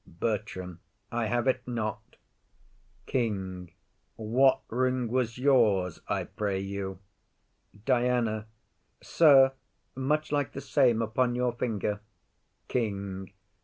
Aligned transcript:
BERTRAM. 0.07 0.79
I 1.11 1.27
have 1.27 1.47
it 1.47 1.61
not. 1.67 2.15
KING. 3.05 3.71
What 4.15 4.61
ring 4.67 5.07
was 5.09 5.37
yours, 5.37 5.99
I 6.07 6.23
pray 6.23 6.59
you? 6.59 6.97
DIANA. 7.85 8.47
Sir, 9.03 9.51
much 9.93 10.31
like 10.31 10.53
The 10.53 10.61
same 10.61 11.03
upon 11.03 11.35
your 11.35 11.51
finger. 11.53 11.99
KING. 12.67 13.31